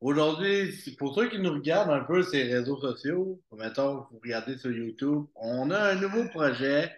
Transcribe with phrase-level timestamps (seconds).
[0.00, 4.70] Aujourd'hui, pour ceux qui nous regardent un peu ces réseaux sociaux, mettons, vous regardez sur
[4.72, 6.92] YouTube, on a un nouveau projet.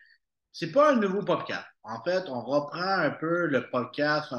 [0.52, 1.66] C'est pas un nouveau podcast.
[1.82, 4.32] En fait, on reprend un peu le podcast,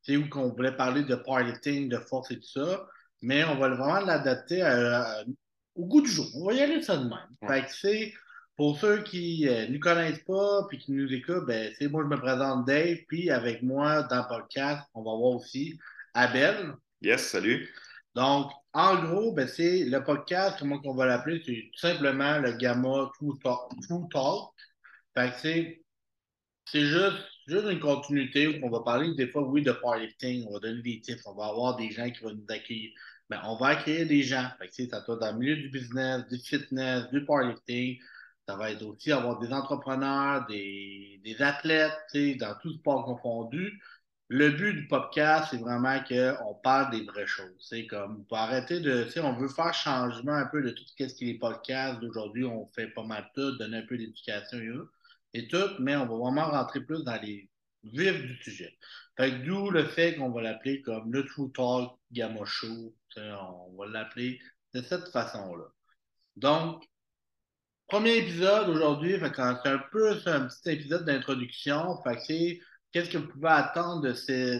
[0.00, 2.88] c'est où qu'on voulait parler de powerlifting, de force et tout ça,
[3.20, 4.62] mais on va vraiment l'adapter
[5.76, 6.26] au goût du jour.
[6.36, 7.18] On va y aller de ça de même.
[7.46, 8.12] Fait que c'est
[8.56, 12.02] pour ceux qui ne euh, nous connaissent pas puis qui nous écoutent, ben, c'est moi,
[12.02, 15.78] je me présente Dave, puis avec moi dans le podcast, on va voir aussi
[16.14, 16.74] Abel.
[17.00, 17.68] Yes, salut.
[18.14, 22.52] Donc, en gros, ben, c'est le podcast, comment on va l'appeler, c'est tout simplement le
[22.52, 24.50] Gamma True Talk.
[25.14, 25.82] Fait que c'est,
[26.66, 30.54] c'est juste, juste une continuité où on va parler des fois, oui, de powerlifting, on
[30.54, 32.90] va donner des tips, on va avoir des gens qui vont nous accueillir.
[33.30, 34.46] Ben, on va accueillir des gens.
[34.58, 37.98] Fait que, ça soit dans le milieu du business, du fitness, du powerlifting.
[38.48, 41.92] Ça va être aussi avoir des entrepreneurs, des, des athlètes,
[42.38, 43.80] dans tout sport confondu.
[44.28, 47.54] Le but du podcast, c'est vraiment qu'on parle des vraies choses.
[47.60, 51.02] C'est comme, pour arrêter de, on veut faire changement un peu de tout ce qui
[51.02, 52.44] est les podcasts d'aujourd'hui.
[52.44, 54.58] On fait pas mal de tout, donner un peu d'éducation
[55.34, 57.48] et tout, mais on va vraiment rentrer plus dans les
[57.84, 58.76] vifs du sujet.
[59.16, 62.94] Fait d'où le fait qu'on va l'appeler comme le True Talk Gamma Show.
[63.16, 64.40] On va l'appeler
[64.74, 65.66] de cette façon-là.
[66.36, 66.84] Donc,
[67.92, 71.98] premier épisode aujourd'hui, c'est un peu un petit épisode d'introduction.
[72.90, 74.12] Qu'est-ce que vous pouvez attendre de,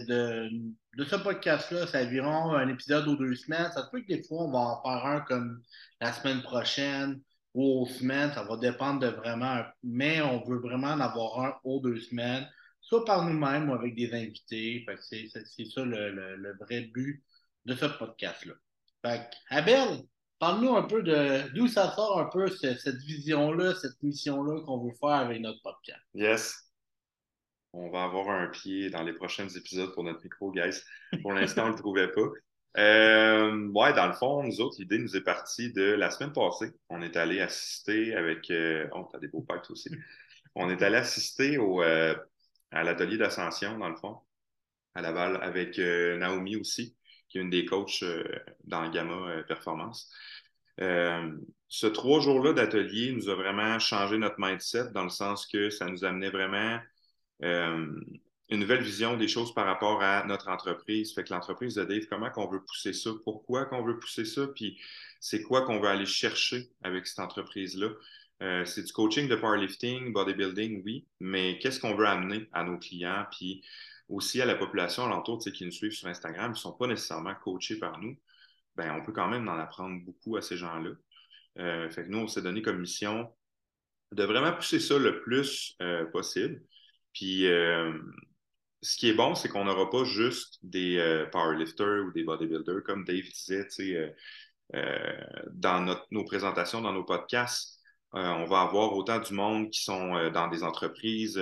[0.05, 0.49] de,
[0.95, 1.87] de ce podcast-là?
[1.87, 3.71] C'est environ un épisode ou deux semaines.
[3.73, 5.63] Ça se peut que des fois, on va en faire un comme
[5.99, 7.21] la semaine prochaine
[7.55, 8.31] ou aux semaines.
[8.33, 9.63] Ça va dépendre de vraiment.
[9.81, 12.47] Mais on veut vraiment en avoir un ou deux semaines,
[12.81, 14.85] soit par nous-mêmes ou avec des invités.
[15.01, 17.23] c'est, ça le, vrai but
[17.65, 18.53] de ce podcast-là.
[19.03, 20.03] Fait Abel,
[20.43, 24.91] parle-nous un peu de d'où ça sort un peu cette vision-là, cette mission-là qu'on veut
[24.99, 26.01] faire avec notre podcast?
[26.13, 26.69] Yes.
[27.71, 30.81] On va avoir un pied dans les prochains épisodes pour notre micro, guys.
[31.21, 32.27] Pour l'instant, on ne le trouvait pas.
[32.77, 36.73] Euh, ouais, dans le fond, nous autres, l'idée nous est partie de la semaine passée.
[36.89, 38.51] On est allé assister avec.
[38.51, 39.91] Euh, oh, t'as des beaux packs aussi.
[40.55, 42.15] On est allé assister au, euh,
[42.71, 44.17] à l'atelier d'ascension, dans le fond,
[44.93, 46.97] à Laval, avec euh, Naomi aussi,
[47.33, 48.05] qui est une des coachs
[48.63, 50.09] dans Gamma Performance.
[50.77, 55.87] ce trois jours-là d'atelier nous a vraiment changé notre mindset dans le sens que ça
[55.87, 56.79] nous amenait vraiment
[57.43, 57.99] euh,
[58.49, 61.13] une nouvelle vision des choses par rapport à notre entreprise.
[61.13, 64.47] Fait que l'entreprise de Dave, comment qu'on veut pousser ça, pourquoi qu'on veut pousser ça,
[64.47, 64.79] puis
[65.19, 67.89] c'est quoi qu'on veut aller chercher avec cette entreprise-là?
[68.41, 72.77] Euh, c'est du coaching de powerlifting, bodybuilding, oui, mais qu'est-ce qu'on veut amener à nos
[72.77, 73.63] clients, puis
[74.09, 77.35] aussi à la population alentour qui nous suivent sur Instagram, qui ne sont pas nécessairement
[77.35, 78.17] coachés par nous,
[78.75, 80.91] ben, on peut quand même en apprendre beaucoup à ces gens-là.
[81.59, 83.31] Euh, fait que nous, on s'est donné comme mission
[84.11, 85.77] de vraiment pousser ça le plus
[86.11, 86.61] possible.
[87.13, 87.93] Puis, euh,
[88.81, 92.83] ce qui est bon, c'est qu'on n'aura pas juste des euh, powerlifters ou des bodybuilders,
[92.83, 93.67] comme Dave disait,
[94.75, 95.17] euh,
[95.51, 97.79] dans nos présentations, dans nos podcasts.
[98.13, 101.39] on va avoir autant du monde qui sont dans des entreprises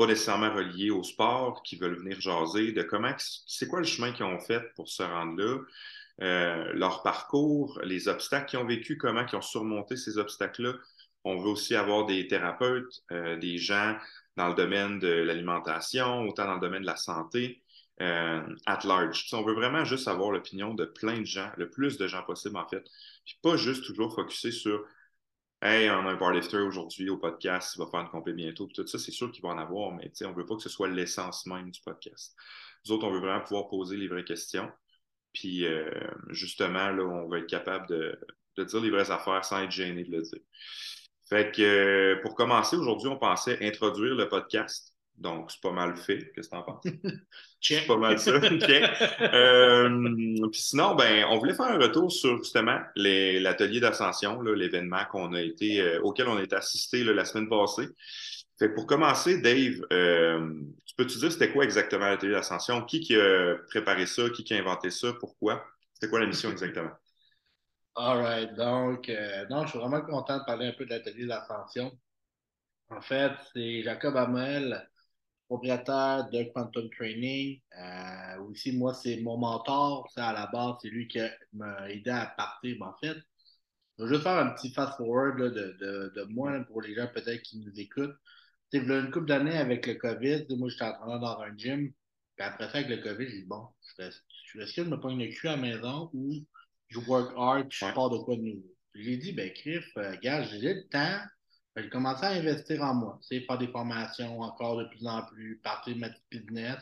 [0.00, 4.12] pas nécessairement reliées au sport, qui veulent venir jaser de comment, c'est quoi le chemin
[4.12, 9.26] qu'ils ont fait pour se rendre là, leur parcours, les obstacles qu'ils ont vécu, comment
[9.30, 10.72] ils ont surmonté ces obstacles-là.
[11.24, 13.94] On veut aussi avoir des thérapeutes, des gens
[14.36, 17.62] dans le domaine de l'alimentation, autant dans le domaine de la santé,
[18.00, 19.28] euh, at large.
[19.34, 22.56] on veut vraiment juste avoir l'opinion de plein de gens, le plus de gens possible
[22.56, 22.82] en fait.
[23.26, 24.82] Puis pas juste toujours focuser sur
[25.62, 28.66] Hey, on a un powerlifter aujourd'hui au podcast, il va faire une compé bientôt.
[28.66, 30.70] tout ça, c'est sûr qu'il va en avoir, mais on ne veut pas que ce
[30.70, 32.34] soit l'essence même du podcast.
[32.84, 34.70] Nous autres, on veut vraiment pouvoir poser les vraies questions.
[35.34, 35.90] Puis euh,
[36.30, 38.18] justement, là, on va être capable de,
[38.56, 40.40] de dire les vraies affaires sans être gêné de le dire.
[41.28, 44.94] Fait que euh, pour commencer, aujourd'hui, on pensait introduire le podcast.
[45.20, 46.32] Donc, c'est pas mal fait.
[46.34, 46.84] Qu'est-ce que tu en penses?
[47.60, 48.32] c'est pas mal ça.
[49.20, 55.34] Euh, puis sinon, ben, on voulait faire un retour sur justement l'atelier d'ascension, l'événement qu'on
[55.34, 57.86] a été, euh, auquel on a été assisté la semaine passée.
[58.58, 59.80] Fait pour commencer, Dave,
[60.86, 62.82] tu peux-tu dire c'était quoi exactement l'atelier d'ascension?
[62.84, 64.28] Qui, qui a préparé ça?
[64.30, 65.12] Qui, qui a inventé ça?
[65.18, 65.64] Pourquoi?
[65.94, 66.90] C'était quoi la mission exactement?
[67.96, 68.54] All right.
[68.54, 71.92] Donc, euh, non, je suis vraiment content de parler un peu de l'atelier d'ascension.
[72.88, 74.89] En fait, c'est Jacob Hamel,
[75.50, 77.60] propriétaire de Quantum Training.
[77.76, 80.08] Euh, aussi, moi, c'est mon mentor.
[80.14, 81.18] C'est à la base, c'est lui qui
[81.52, 82.76] m'a aidé à partir.
[82.80, 83.16] en fait,
[83.98, 87.58] je vais juste faire un petit fast-forward de, de, moi pour les gens peut-être qui
[87.58, 88.14] nous écoutent.
[88.70, 90.46] C'est une couple d'années avec le COVID.
[90.56, 91.92] Moi, j'étais en dans un gym.
[92.36, 93.66] Puis après ça, avec le COVID, j'ai dit bon,
[93.98, 96.46] est-ce que je me pogne le cul à la maison ou
[96.88, 98.74] je work hard, puis je pars de quoi de nouveau.
[98.94, 101.20] J'ai dit, ben, Criff, euh, gars, j'ai le temps.
[101.76, 103.18] J'ai commencé à investir en moi.
[103.28, 106.78] Faire des formations encore de plus en plus, partir de ma petite business.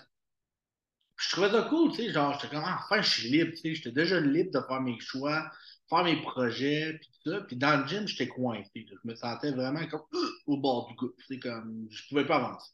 [1.16, 3.50] Je je trouvais ça cool, tu sais, genre, j'étais comme, ah, enfin, je suis libre,
[3.50, 5.50] tu sais, j'étais déjà libre de faire mes choix,
[5.88, 7.40] faire mes projets, puis tout ça.
[7.42, 8.70] Puis dans le gym, j'étais coincé.
[8.74, 10.02] Je me sentais vraiment comme
[10.46, 11.12] au bord du coup.
[11.28, 12.70] C'est comme, je pouvais pas avancer.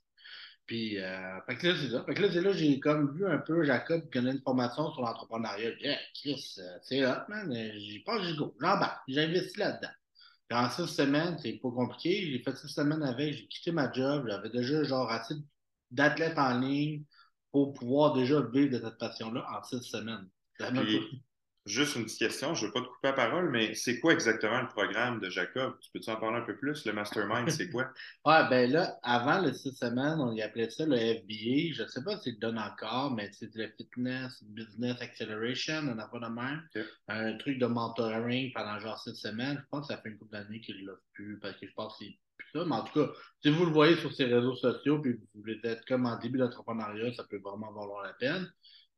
[0.67, 2.05] Puis, euh, fait que là, c'est ça.
[2.05, 4.91] Fait que là, c'est là, j'ai comme vu un peu Jacob qui connaît une formation
[4.93, 5.71] sur l'entrepreneuriat.
[5.73, 7.53] J'ai dit, hey, Chris, euh, c'est hot, man.
[7.75, 8.55] J'y passe jusqu'au.
[8.61, 9.03] J'embarque.
[9.09, 9.91] J'ai investi là-dedans.
[10.55, 12.31] En six semaines, c'est pas compliqué.
[12.31, 14.27] J'ai fait six semaines avec, j'ai quitté ma job.
[14.29, 15.35] J'avais déjà genre assez
[15.91, 17.05] d'athlètes en ligne
[17.53, 20.29] pour pouvoir déjà vivre de cette passion-là en six semaines.
[21.67, 24.13] Juste une petite question, je ne veux pas te couper la parole, mais c'est quoi
[24.13, 25.79] exactement le programme de Jacob?
[25.81, 26.85] Tu peux-tu en parler un peu plus?
[26.85, 27.85] Le mastermind, c'est quoi?
[28.27, 31.73] ouais, ben là, avant les six semaines, on y appelait ça le FBA.
[31.73, 35.99] Je ne sais pas si le donne encore, mais c'est le Fitness Business Acceleration, on
[35.99, 36.63] a pas de même.
[37.09, 39.57] Un truc de mentoring pendant genre six semaines.
[39.59, 41.73] Je pense que ça fait une couple d'années qu'il ne l'a plus parce que je
[41.73, 42.67] pense que c'est plus ça.
[42.67, 43.11] Mais en tout cas,
[43.43, 46.37] si vous le voyez sur ses réseaux sociaux puis vous voulez être comme en début
[46.37, 48.53] d'entrepreneuriat, ça peut vraiment valoir la peine.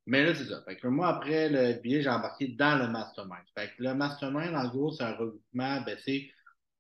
[0.07, 0.63] Mais là, c'est ça.
[0.63, 3.43] Fait que moi, après le billet, j'ai embarqué dans le mastermind.
[3.57, 5.99] Fait que le mastermind, en gros, c'est un regroupement ben,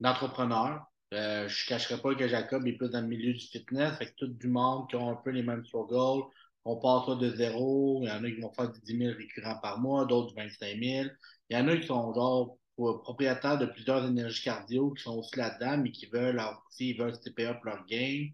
[0.00, 0.86] d'entrepreneurs.
[1.14, 3.96] Euh, je ne cacherai pas que Jacob est plus dans le milieu du fitness.
[3.98, 6.24] Fait que tout du monde qui ont un peu les mêmes struggles.
[6.64, 8.00] On part de zéro.
[8.02, 11.08] Il y en a qui vont faire 10 000 récurrents par mois, d'autres 25 000.
[11.50, 15.36] Il y en a qui sont genre propriétaires de plusieurs énergies cardio qui sont aussi
[15.36, 18.28] là-dedans, mais qui veulent aussi, ils veulent stepper up leur game.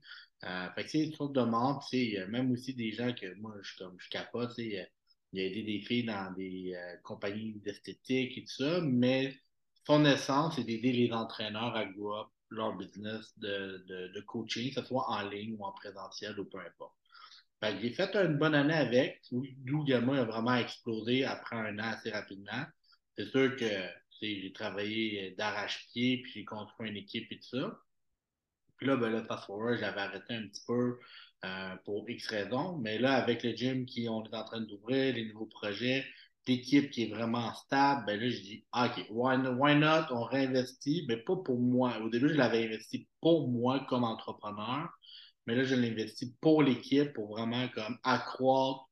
[0.44, 3.12] Euh, fait que c'est une sorte de monde, il y a même aussi des gens
[3.12, 4.72] que moi, je, comme, je capote, il
[5.32, 9.36] y a aidé des filles dans des euh, compagnies d'esthétique et tout ça, mais
[9.86, 13.84] son essence, c'est d'aider les entraîneurs à grow up leur business de,
[14.14, 16.94] de, coaching, que ce soit en ligne ou en présentiel ou peu importe.
[17.60, 21.92] Fait j'ai fait une bonne année avec, d'où Gamma a vraiment explosé après un an
[21.92, 22.64] assez rapidement.
[23.16, 23.70] C'est sûr que
[24.20, 27.78] j'ai travaillé d'arrache-pied, puis j'ai construit une équipe et tout ça.
[28.82, 30.98] Puis là, ben là, fast forward, j'avais arrêté un petit peu
[31.44, 32.78] euh, pour X raisons.
[32.78, 36.04] Mais là, avec le gym qui on est en train d'ouvrir, les nouveaux projets,
[36.48, 40.06] l'équipe qui est vraiment stable, ben là, je dis OK, why, not?
[40.10, 41.96] On réinvestit, mais pas pour moi.
[42.00, 44.88] Au début, je l'avais investi pour moi comme entrepreneur.
[45.46, 48.88] Mais là, je l'investis pour l'équipe pour vraiment comme accroître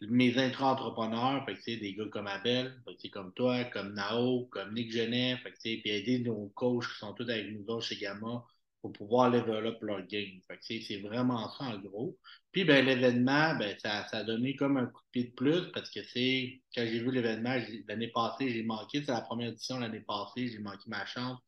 [0.00, 2.74] mes intra-entrepreneurs, fait que, des gars comme Abel,
[3.12, 7.12] comme toi, comme Nao, comme Nick Genet, fait que, puis aider nos coachs qui sont
[7.12, 8.46] tous avec nous autres chez Gamma
[8.80, 10.40] pour pouvoir level leur game.
[10.60, 12.18] c'est vraiment ça en gros.
[12.52, 15.70] Puis ben, l'événement, ben, ça, ça, a donné comme un coup de pied de plus
[15.72, 17.56] parce que c'est quand j'ai vu l'événement
[17.88, 19.02] l'année passée, j'ai manqué.
[19.04, 21.38] C'est la première édition l'année passée, j'ai manqué ma chance.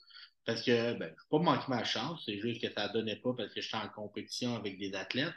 [0.45, 3.33] Parce que ben, je pas manqué ma chance, c'est juste que ça ne donnait pas
[3.37, 5.35] parce que j'étais en compétition avec des athlètes.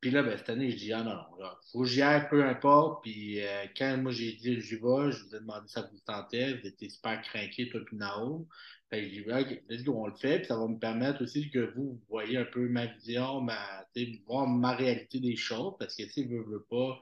[0.00, 2.28] Puis là, ben, cette année, je dis ah non, non, il faut que j'y aille,
[2.28, 3.02] peu importe.
[3.02, 6.54] Puis euh, quand moi j'ai dit j'y vais, je vous ai demandé ça vous tentait,
[6.54, 8.46] vous étiez super craqué, toi et Nao.
[8.90, 12.00] Fait que j'ai dit, on le fait, puis ça va me permettre aussi que vous,
[12.08, 13.86] voyez un peu ma vision, ma,
[14.26, 16.98] voir ma réalité des choses, parce que si vous ne veux pas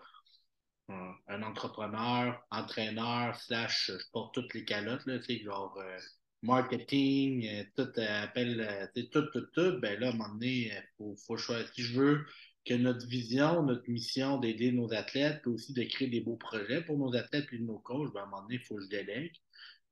[0.89, 5.99] un, entrepreneur, entraîneur, slash, je porte toutes les calottes, là, genre euh,
[6.43, 11.15] marketing, euh, tout euh, appelle, tout, tout, tout, ben là, à un moment donné, faut,
[11.27, 11.69] faut choisir.
[11.75, 12.27] Si je veux
[12.67, 16.83] que notre vision, notre mission d'aider nos athlètes, puis aussi de créer des beaux projets
[16.83, 18.89] pour nos athlètes et nos coachs, ben, à un moment donné, il faut que je
[18.89, 19.35] délègue.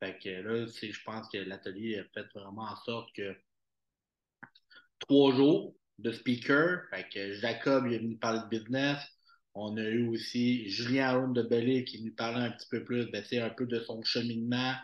[0.00, 3.34] Fait que là, je pense que l'atelier a fait vraiment en sorte que
[4.98, 6.82] trois jours de speaker.
[6.90, 8.98] Fait que Jacob il est venu parler de business.
[9.54, 13.08] On a eu aussi Julien Aoun de Bellé qui nous parlait un petit peu plus,
[13.10, 14.74] ben, un peu de son cheminement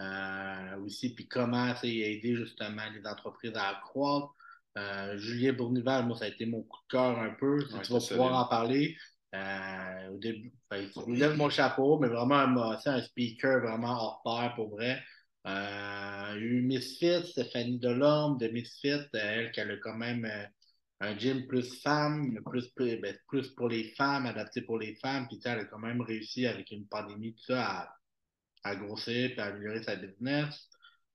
[0.00, 4.32] euh, aussi, puis comment il a aidé justement les entreprises à accroître.
[4.78, 7.58] Euh, Julien Bournival, moi, ça a été mon coup de cœur un peu.
[7.82, 8.96] tu vas pouvoir en parler.
[9.34, 14.52] Euh, au début, je lève mon chapeau, mais vraiment c'est un speaker vraiment hors pair
[14.54, 15.02] pour vrai.
[15.46, 20.24] Euh, il y a eu Misfit, Stéphanie Delorme de Misfit, elle qui a quand même
[20.26, 20.44] euh,
[21.00, 25.26] un gym plus femme, plus, plus, ben, plus, pour les femmes, adapté pour les femmes,
[25.28, 27.96] puis elle a quand même réussi avec une pandémie, tout ça, à,
[28.64, 30.68] à grossir et à améliorer sa business.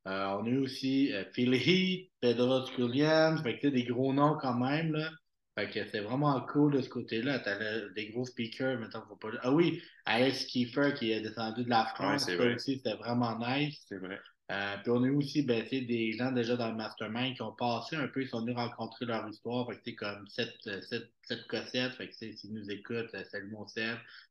[0.07, 4.93] On a eu aussi Phil Heath, Pedro Williams, fait des gros noms quand même.
[4.93, 5.09] Là.
[5.57, 7.39] Fait que c'est vraiment cool de ce côté-là.
[7.39, 7.57] T'as
[7.95, 9.29] des gros speakers, maintenant, faut pas.
[9.41, 13.83] Ah oui, Alex Kiefer qui est descendu de la France, ouais, aussi, c'était vraiment nice.
[13.89, 14.19] C'est vrai.
[14.49, 17.53] Euh, puis on a eu aussi ben, des gens déjà dans le mastermind qui ont
[17.53, 19.67] passé un peu, ils sont venus rencontrer leur histoire.
[19.67, 23.65] Fait que comme cette, cette, cette cossette, fait que s'ils nous écoutent, euh, salut mon.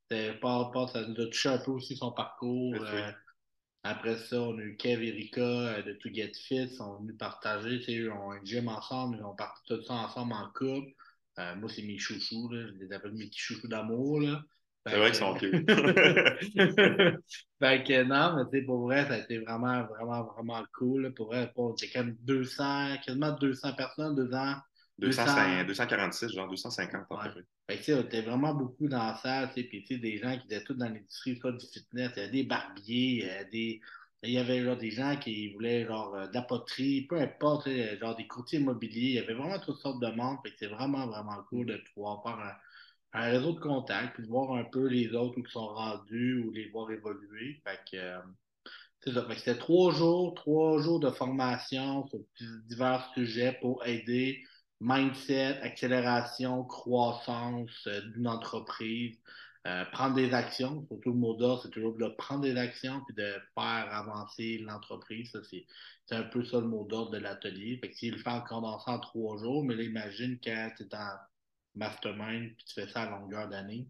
[0.08, 2.72] Pas, pas, ça nous a touché un peu aussi son parcours.
[2.80, 3.10] Euh,
[3.86, 7.16] après ça, on a eu Kev et Rika de To Get Fit, ils sont venus
[7.18, 10.92] partager, ils ont un gym ensemble, ils ont parti tout ça ensemble en couple.
[11.38, 12.66] Euh, moi, c'est mes chouchous, là.
[12.68, 14.22] je les appelle mes petits chouchous d'amour.
[14.86, 15.52] C'est vrai qu'ils sont cute.
[17.58, 21.12] fait que non, mais tu sais, pour vrai, ça a été vraiment, vraiment, vraiment cool.
[21.14, 24.54] Pour vrai, c'est quand même 200, quasiment 200 personnes, 200,
[24.98, 27.30] 246, genre 250 à peu près.
[27.68, 31.36] Fait que, vraiment beaucoup dans la salle, puis des gens qui étaient tous dans l'industrie,
[31.36, 33.80] soit du fitness, il y a des barbiers, des,
[34.22, 37.68] il y avait genre des gens qui voulaient genre euh, de la poterie, peu importe,
[38.00, 39.08] genre des courtiers immobiliers.
[39.08, 40.38] Il y avait vraiment toutes sortes de monde.
[40.58, 42.58] C'est vraiment, vraiment cool de pouvoir faire
[43.12, 46.50] un, réseau de contacts, puis de voir un peu les autres qui sont rendus ou
[46.50, 47.60] les voir évoluer.
[47.64, 52.20] Fait que euh, c'était trois jours, trois jours de formation sur
[52.68, 54.42] divers sujets pour aider
[54.80, 59.16] mindset, accélération, croissance euh, d'une entreprise.
[59.66, 63.12] Euh, prendre des actions, surtout le mot d'ordre, c'est toujours de prendre des actions et
[63.14, 65.36] de faire avancer l'entreprise.
[65.50, 67.78] c'est, un peu ça le mot d'ordre de l'atelier.
[67.80, 70.94] Fait que le fait en condensant en trois jours, mais là, imagine quand tu es
[70.94, 71.16] en
[71.74, 73.88] mastermind et tu fais ça à longueur d'année.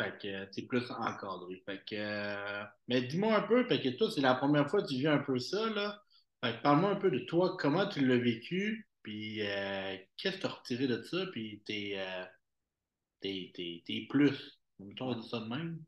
[0.00, 1.62] Fait que c'est plus encadré.
[1.66, 4.94] Fait que, euh, mais dis-moi un peu, que toi, c'est la première fois que tu
[4.94, 6.00] vis un peu ça, là.
[6.44, 10.46] Fait parle-moi un peu de toi, comment tu l'as vécu, puis euh, qu'est-ce que tu
[10.46, 11.98] as retiré de ça, puis t'es
[13.20, 14.58] t'es plus.
[14.78, 15.78] On dit ça de même.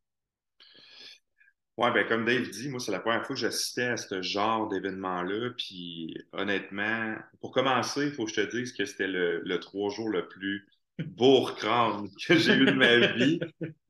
[1.78, 4.68] Ouais, ben comme Dave dit, moi, c'est la première fois que j'assistais à ce genre
[4.68, 5.50] d'événement-là.
[5.56, 10.10] Puis honnêtement, pour commencer, il faut que je te dise que c'était le, trois jours
[10.10, 13.40] le plus bourre-crâne que j'ai eu de ma vie.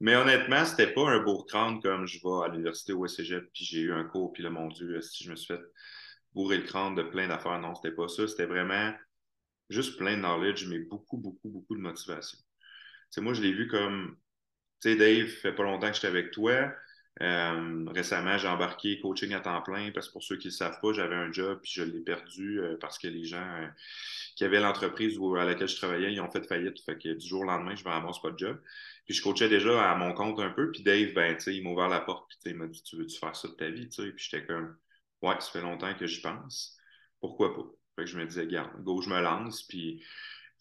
[0.00, 3.80] Mais honnêtement, c'était pas un bourre-crâne comme je vais à l'université au SCG, puis j'ai
[3.80, 5.60] eu un cours, puis là, mon Dieu, si je me suis fait
[6.34, 7.58] bourrer le crâne de plein d'affaires.
[7.58, 8.26] Non, c'était pas ça.
[8.26, 8.92] C'était vraiment
[9.70, 12.38] juste plein de knowledge, mais beaucoup, beaucoup, beaucoup de motivation
[13.20, 14.16] moi, je l'ai vu comme,
[14.80, 16.72] tu sais, Dave, fait pas longtemps que j'étais avec toi.
[17.20, 20.56] Euh, récemment, j'ai embarqué coaching à temps plein parce que pour ceux qui ne le
[20.56, 23.68] savent pas, j'avais un job puis je l'ai perdu euh, parce que les gens euh,
[24.34, 26.80] qui avaient l'entreprise à laquelle je travaillais, ils ont fait faillite.
[26.84, 28.58] Fait que du jour au lendemain, je me ramasse pas de job.
[29.04, 30.70] Puis je coachais déjà à mon compte un peu.
[30.72, 32.96] Puis Dave, ben, tu sais, il m'a ouvert la porte puis il m'a dit Tu
[32.96, 33.88] veux-tu faire ça de ta vie?
[33.88, 34.76] Puis j'étais comme
[35.22, 36.78] Ouais, ça fait longtemps que j'y pense.
[37.20, 37.81] Pourquoi pas?
[37.96, 39.62] Fait que je me disais, garde, go, je me lance.
[39.64, 40.02] Puis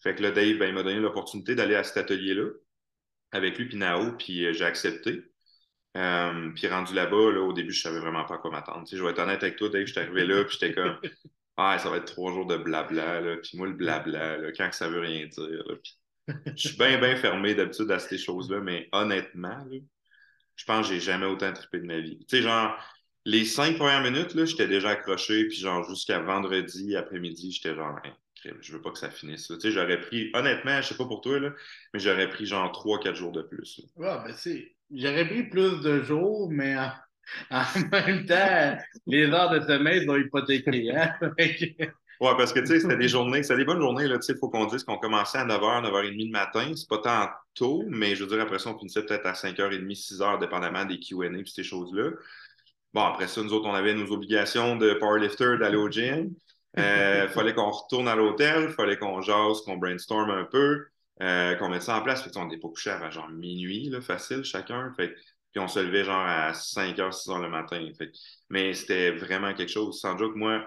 [0.00, 2.48] fait que là, Dave, ben, il m'a donné l'opportunité d'aller à cet atelier-là
[3.32, 5.22] avec lui puis Nao, puis euh, j'ai accepté.
[5.96, 8.86] Euh, puis rendu là-bas, au début, je savais vraiment pas à quoi m'attendre.
[8.90, 10.98] je vais être honnête avec toi, Dave, j'étais arrivé là, puis j'étais comme
[11.56, 13.36] Ah, ça va être trois jours de blabla, là.
[13.36, 15.64] puis moi, le blabla, là, quand ça veut rien dire.
[16.46, 19.58] je suis bien, bien fermé d'habitude à ces choses-là, mais honnêtement,
[20.56, 22.18] je pense que j'ai jamais autant trippé de ma vie.
[22.20, 22.74] Tu sais, genre,
[23.24, 27.98] les cinq premières minutes, là, j'étais déjà accroché, puis genre, jusqu'à vendredi après-midi, j'étais genre,
[28.60, 29.48] je veux pas que ça finisse.
[29.48, 31.52] Tu sais, j'aurais pris, honnêtement, je sais pas pour toi, là,
[31.94, 33.80] mais j'aurais pris genre 3-4 jours de plus.
[33.96, 34.74] Ouais, ben c'est.
[34.94, 36.90] J'aurais pris plus de jours, mais en,
[37.92, 38.76] même temps,
[39.06, 40.90] les heures de sommeil sont hypothéquées.
[40.94, 41.12] Hein?
[41.38, 44.04] ouais, parce que tu sais, c'était des journées, c'était des bonnes journées.
[44.06, 46.72] Il faut qu'on dise qu'on commençait à 9h, 9h30 le matin.
[46.74, 49.86] C'est pas tant tôt, mais je veux dire, après ça, on finissait peut-être à 5h30,
[49.86, 52.10] 6h, dépendamment des QA et ces choses-là.
[52.94, 56.34] Bon, après ça, nous autres, on avait nos obligations de powerlifter d'aller au gym.
[56.76, 60.86] Il euh, fallait qu'on retourne à l'hôtel, il fallait qu'on jase, qu'on brainstorm un peu,
[61.22, 62.22] euh, qu'on mette ça en place.
[62.22, 64.92] Fait on n'était pas couché avant genre minuit, là, facile chacun.
[64.96, 65.14] Fait
[65.52, 67.86] puis on se levait genre à 5h, 6h le matin.
[67.96, 68.10] Fait
[68.50, 70.00] mais c'était vraiment quelque chose.
[70.00, 70.66] Sans doute, moi,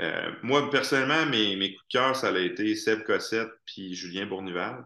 [0.00, 4.26] euh, moi, personnellement, mes, mes, coups de cœur, ça a été Seb Cossette puis Julien
[4.26, 4.84] Bournival.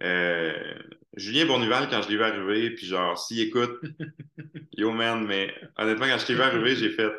[0.00, 3.80] Julien Bournival, quand je l'ai vu arriver, puis genre, s'il écoute,
[4.72, 7.10] yo man, mais honnêtement, quand je l'ai vu arriver, j'ai fait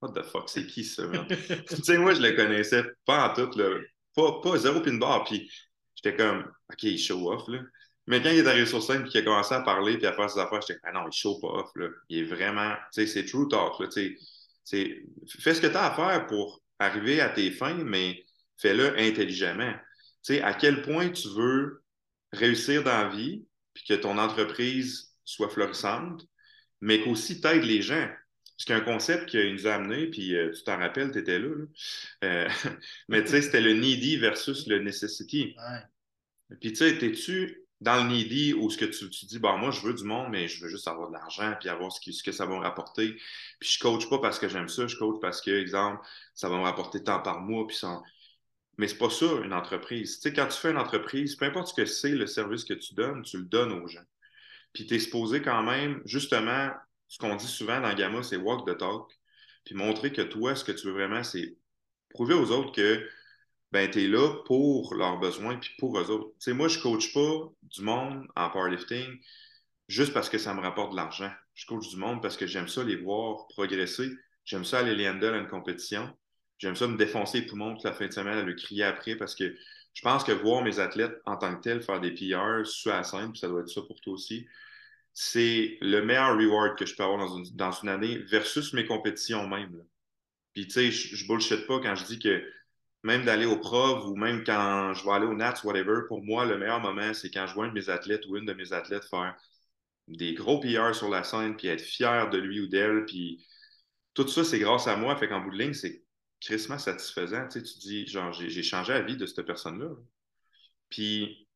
[0.00, 1.02] What the fuck, c'est qui ça,
[1.68, 3.78] tu sais, moi, je le connaissais pas en tout, là.
[4.14, 5.24] Pas, pas zéro pin bar.
[5.24, 5.50] Puis
[5.94, 7.60] j'étais comme, OK, il show off, là.
[8.06, 10.14] Mais quand il est arrivé sur scène et qu'il a commencé à parler puis à
[10.14, 11.88] faire ses affaires, j'étais ah non, il show pas off, là.
[12.08, 13.88] Il est vraiment, tu sais, c'est true talk, là.
[13.88, 14.18] Tu
[14.64, 15.02] sais,
[15.38, 18.24] fais ce que tu as à faire pour arriver à tes fins, mais
[18.56, 19.74] fais-le intelligemment.
[20.24, 21.82] Tu sais, à quel point tu veux
[22.32, 23.44] réussir dans la vie
[23.74, 26.26] puis que ton entreprise soit florissante,
[26.80, 28.08] mais qu'aussi t'aides les gens.
[28.56, 31.48] C'est un concept qui nous a amené, puis euh, tu t'en rappelles, tu étais là.
[32.24, 32.48] Euh,
[33.08, 35.56] mais tu sais, c'était le needy versus le necessity.
[36.60, 39.80] Puis tu sais, es-tu dans le needy où ce que tu, dis, bon, moi, je
[39.80, 42.32] veux du monde, mais je veux juste avoir de l'argent, puis avoir ce, ce, que
[42.32, 43.16] ça va me rapporter.
[43.58, 46.58] Puis je coach pas parce que j'aime ça, je coach parce que, exemple, ça va
[46.58, 48.02] me rapporter tant par mois, puis ça.
[48.80, 50.16] Mais c'est pas ça, une entreprise.
[50.16, 52.72] Tu sais, quand tu fais une entreprise, peu importe ce que c'est, le service que
[52.72, 54.06] tu donnes, tu le donnes aux gens.
[54.72, 56.70] Puis tu es supposé quand même, justement,
[57.06, 59.12] ce qu'on dit souvent dans Gamma, c'est walk the talk.
[59.66, 61.58] Puis montrer que toi, ce que tu veux vraiment, c'est
[62.08, 63.06] prouver aux autres que
[63.70, 66.28] ben, tu es là pour leurs besoins puis pour eux autres.
[66.28, 69.20] Tu sais, moi, je ne coach pas du monde en powerlifting
[69.88, 71.30] juste parce que ça me rapporte de l'argent.
[71.52, 74.08] Je coach du monde parce que j'aime ça les voir progresser.
[74.46, 76.10] J'aime ça aller les handle à une compétition.
[76.60, 78.84] J'aime ça me défoncer tout le monde toute la fin de semaine à le crier
[78.84, 79.56] après parce que
[79.94, 83.02] je pense que voir mes athlètes en tant que tels faire des PR sur la
[83.02, 84.46] scène, puis ça doit être ça pour toi aussi,
[85.12, 88.86] c'est le meilleur reward que je peux avoir dans une, dans une année versus mes
[88.86, 89.84] compétitions même.
[90.52, 92.44] Puis, tu sais, je, ne bullshit pas quand je dis que
[93.02, 96.44] même d'aller au prov ou même quand je vais aller au Nats, whatever, pour moi,
[96.44, 98.72] le meilleur moment, c'est quand je vois un de mes athlètes ou une de mes
[98.72, 99.36] athlètes faire
[100.08, 103.46] des gros PR sur la scène, puis être fier de lui ou d'elle, puis
[104.14, 105.16] tout ça, c'est grâce à moi.
[105.16, 106.02] Fait qu'en bout de ligne, c'est
[106.40, 107.46] crissement satisfaisant.
[107.48, 109.90] Tu, sais, tu dis, genre, j'ai changé la vie de cette personne-là.
[110.88, 111.48] Puis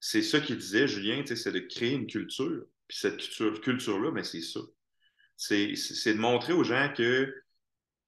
[0.00, 2.64] c'est ça qu'il disait, Julien, tu sais, c'est de créer une culture.
[2.88, 3.18] Puis cette
[3.60, 4.60] culture-là, mais c'est ça.
[5.36, 7.34] C'est de montrer aux gens que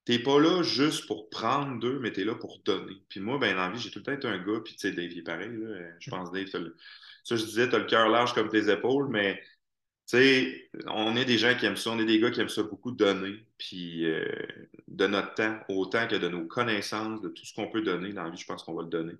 [0.05, 3.01] t'es pas là juste pour prendre d'eux, mais tu es là pour donner.
[3.09, 4.91] Puis moi, ben, dans vie, j'ai tout le temps été un gars, puis tu sais,
[4.91, 5.89] Dave, il est pareil, là.
[5.99, 9.43] Je pense, Dave, ça, je disais, tu as le cœur large comme tes épaules, mais
[10.07, 12.49] tu sais, on est des gens qui aiment ça, on est des gars qui aiment
[12.49, 14.25] ça beaucoup donner, puis euh,
[14.87, 18.23] de notre temps, autant que de nos connaissances, de tout ce qu'on peut donner dans
[18.23, 19.15] la vie, je pense qu'on va le donner.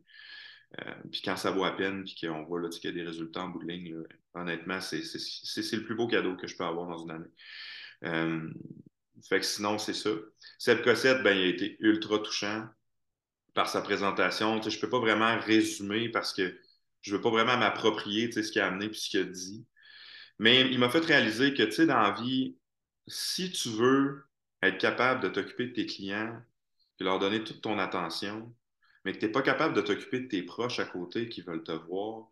[0.79, 3.03] Euh, puis quand ça vaut à peine, puis qu'on voit là, qu'il y a des
[3.03, 3.95] résultats en bout de ligne,
[4.33, 7.31] honnêtement, c'est le plus beau cadeau que je peux avoir dans une année.
[8.03, 8.49] Euh,
[9.27, 10.11] fait que sinon, c'est ça.
[10.57, 12.65] Seb Cossette, ben, il a été ultra touchant
[13.53, 14.61] par sa présentation.
[14.61, 16.57] je ne peux pas vraiment résumer parce que
[17.01, 19.65] je ne veux pas vraiment m'approprier ce qu'il a amené et ce qu'il a dit.
[20.39, 22.57] Mais il m'a fait réaliser que, tu sais, dans la vie,
[23.07, 24.25] si tu veux
[24.61, 26.41] être capable de t'occuper de tes clients,
[26.99, 28.53] de leur donner toute ton attention,
[29.03, 31.63] mais que tu n'es pas capable de t'occuper de tes proches à côté qui veulent
[31.63, 32.27] te voir,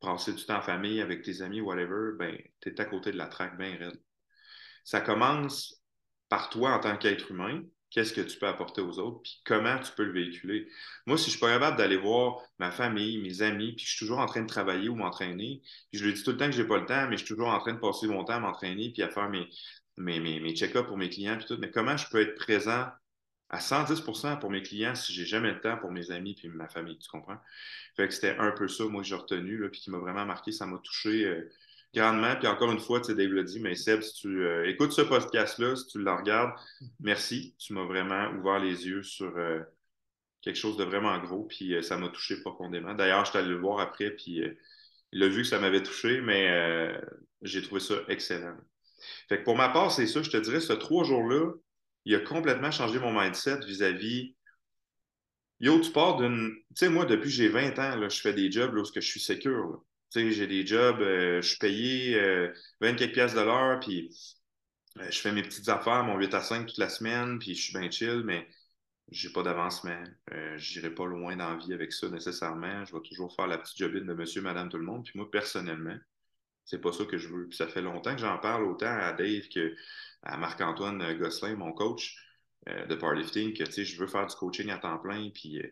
[0.00, 3.16] passer du temps en famille avec tes amis, whatever, ben, tu es à côté de
[3.16, 4.00] la traque bien raide.
[4.84, 5.82] Ça commence
[6.28, 7.62] par toi en tant qu'être humain,
[7.96, 10.68] qu'est-ce que tu peux apporter aux autres, puis comment tu peux le véhiculer.
[11.06, 13.98] Moi, si je suis pas capable d'aller voir ma famille, mes amis, puis je suis
[14.00, 16.52] toujours en train de travailler ou m'entraîner, puis je lui dis tout le temps que
[16.52, 18.34] je n'ai pas le temps, mais je suis toujours en train de passer mon temps
[18.34, 19.48] à m'entraîner, puis à faire mes,
[19.96, 22.86] mes, mes, check-ups pour mes clients, puis tout, mais comment je peux être présent
[23.48, 26.68] à 110% pour mes clients si j'ai jamais le temps pour mes amis puis ma
[26.68, 27.38] famille, tu comprends?
[27.96, 30.52] Fait que c'était un peu ça, moi, que j'ai retenu, puis qui m'a vraiment marqué,
[30.52, 31.24] ça m'a touché.
[31.24, 31.50] Euh,
[31.96, 32.36] grandement.
[32.36, 34.92] Puis encore une fois, tu sais, Dave l'a dit, mais Seb, si tu euh, écoutes
[34.92, 36.52] ce podcast-là, si tu le regardes,
[37.00, 37.54] merci.
[37.58, 39.60] Tu m'as vraiment ouvert les yeux sur euh,
[40.42, 41.44] quelque chose de vraiment gros.
[41.44, 42.94] Puis euh, ça m'a touché profondément.
[42.94, 44.42] D'ailleurs, je suis allé le voir après, puis
[45.12, 46.92] il a vu que ça m'avait touché, mais
[47.42, 48.56] j'ai trouvé ça excellent.
[49.28, 51.52] Fait que pour ma part, c'est ça, je te dirais, ce trois jours-là,
[52.04, 54.34] il a complètement changé mon mindset vis-à-vis.
[55.60, 56.54] Yo, tu pars d'une.
[56.70, 59.82] Tu sais, moi, depuis j'ai 20 ans, je fais des jobs où je suis secure
[60.16, 62.14] j'ai des jobs, euh, je suis payé
[62.80, 64.10] 24 euh, piastres de l'heure, puis
[64.98, 67.62] euh, je fais mes petites affaires, mon 8 à 5 toute la semaine, puis je
[67.62, 68.48] suis bien chill, mais
[69.10, 70.02] j'ai pas d'avancement.
[70.30, 72.84] Je n'irai pas loin dans la vie avec ça nécessairement.
[72.84, 75.04] Je vais toujours faire la petite jobine de monsieur, madame, tout le monde.
[75.04, 75.96] Puis moi, personnellement,
[76.64, 77.46] c'est pas ça que je veux.
[77.48, 79.76] Puis ça fait longtemps que j'en parle autant à Dave que
[80.24, 82.16] à Marc-Antoine Gosselin, mon coach
[82.66, 85.30] de powerlifting, que je veux faire du coaching à temps plein.
[85.30, 85.62] Puis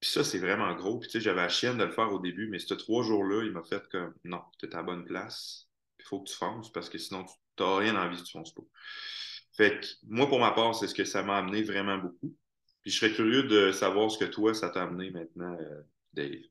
[0.00, 0.98] puis ça, c'est vraiment gros.
[0.98, 3.44] Puis tu sais, j'avais la chienne de le faire au début, mais ces trois jours-là,
[3.44, 5.68] il m'a fait comme non, tu es à la bonne place.
[5.98, 7.24] Il faut que tu fonces parce que sinon,
[7.56, 8.62] tu n'as rien envie tu fonces pas.
[9.56, 12.36] Fait que moi, pour ma part, c'est ce que ça m'a amené vraiment beaucoup.
[12.82, 15.82] Puis je serais curieux de savoir ce que toi, ça t'a amené maintenant, euh,
[16.12, 16.42] Dave.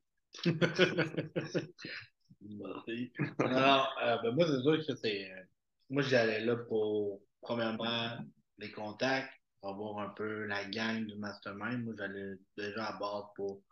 [3.40, 5.32] Alors, euh, ben moi, c'est sûr que c'est.
[5.32, 5.42] Euh,
[5.90, 8.18] moi, j'allais là pour, premièrement,
[8.58, 11.84] les contacts, revoir un peu la gang du mastermind.
[11.84, 13.63] Moi, j'allais déjà à bord pour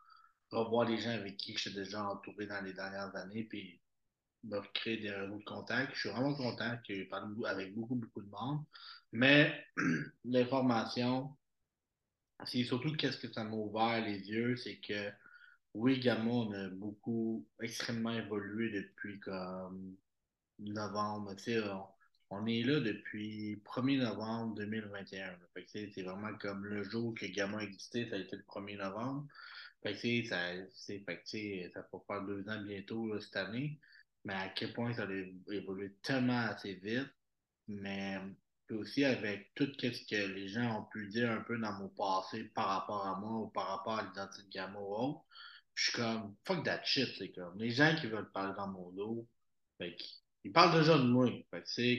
[0.51, 3.79] revoir les gens avec qui je suis déjà entouré dans les dernières années, puis
[4.43, 5.93] me créer des réseaux de contacts.
[5.95, 8.63] Je suis vraiment content que j'ai parlé avec beaucoup, beaucoup de monde.
[9.11, 9.65] Mais
[10.25, 11.35] l'information,
[12.45, 15.11] c'est surtout qu'est-ce que ça m'a ouvert les yeux, c'est que
[15.73, 19.97] oui, également, on a beaucoup extrêmement évolué depuis comme
[20.59, 21.35] novembre.
[21.35, 21.61] Tu sais,
[22.47, 25.37] est là depuis 1er novembre 2021.
[25.67, 29.27] C'est vraiment comme le jour que Gamma existait, ça a été le 1er novembre.
[29.83, 33.79] ça, fait ça va faire deux ans bientôt cette année.
[34.23, 37.11] Mais à quel point ça a évolué tellement assez vite.
[37.67, 38.19] Mais
[38.71, 42.45] aussi avec tout ce que les gens ont pu dire un peu dans mon passé
[42.55, 45.25] par rapport à moi ou par rapport à l'identité de Gamma ou autre.
[45.75, 48.91] Je suis comme fuck that shit, c'est comme les gens qui veulent parler dans mon
[48.91, 49.27] dos,
[49.77, 49.95] fait
[50.45, 51.27] ils parlent déjà de moi.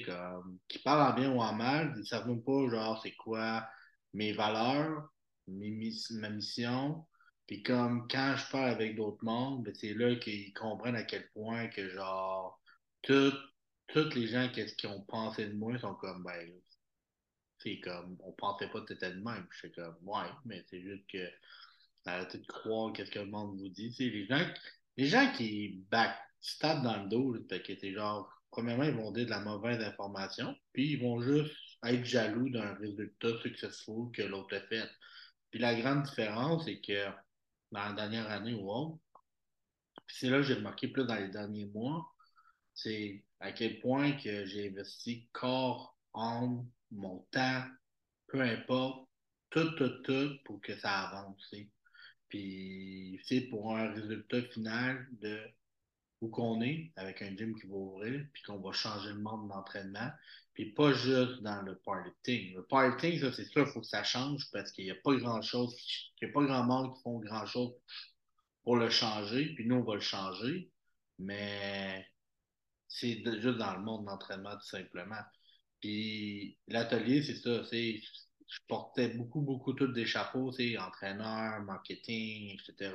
[0.06, 3.14] Comme, qu'ils parlent en bien ou en mal, ils ne savent même pas, genre, c'est
[3.16, 3.68] quoi
[4.14, 5.10] mes valeurs,
[5.48, 7.04] mes, ma mission.
[7.48, 11.28] Puis comme, quand je parle avec d'autres mondes, ben, c'est là qu'ils comprennent à quel
[11.30, 12.60] point que, genre,
[13.02, 13.34] tous
[14.14, 16.48] les gens qui, ont pensé de moi sont comme, ben,
[17.58, 19.46] c'est comme, on pensait pas que t'étais de même.
[19.50, 21.28] Je comme, ouais, mais c'est juste que,
[22.04, 23.92] arrêtez de croire qu'est-ce que le monde vous dit.
[23.98, 24.46] les gens,
[24.96, 29.26] les gens qui backstab dans le dos, fait que c'est genre, premièrement, ils vont dire
[29.26, 31.54] de la mauvaise information, puis ils vont juste
[31.84, 34.88] être jaloux d'un résultat successful que l'autre a fait.
[35.50, 37.06] Puis la grande différence, c'est que
[37.72, 38.98] dans la dernière année ou autre,
[40.06, 42.06] c'est là que j'ai remarqué plus dans les derniers mois,
[42.74, 47.64] c'est à quel point que j'ai investi corps, âme, mon temps,
[48.28, 49.08] peu importe,
[49.50, 51.54] tout, tout, tout, pour que ça avance.
[52.28, 55.40] Puis, c'est pour un résultat final de
[56.20, 59.48] où qu'on est, avec un gym qui va ouvrir, puis qu'on va changer le monde
[59.48, 60.10] d'entraînement,
[60.54, 64.02] puis pas juste dans le party Le party ça, c'est sûr, il faut que ça
[64.02, 65.76] change parce qu'il n'y a pas grand-chose,
[66.20, 67.74] il n'y a pas grand monde qui font grand-chose
[68.64, 70.70] pour le changer, puis nous, on va le changer,
[71.18, 72.06] mais
[72.88, 75.22] c'est juste dans le monde d'entraînement, tout simplement.
[75.80, 78.00] Puis l'atelier, c'est ça, c'est
[78.48, 82.94] je portais beaucoup, beaucoup tous des chapeaux, entraîneur, marketing, etc.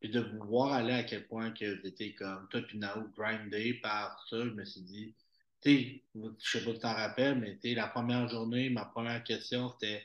[0.00, 4.26] Puis de voir aller à quel point que étiez comme toi puis Nao grindé par
[4.28, 5.14] ça, je me suis dit,
[5.62, 9.24] tu sais, je sais pas si t'en rappelles, mais tu la première journée, ma première
[9.24, 10.04] question, c'était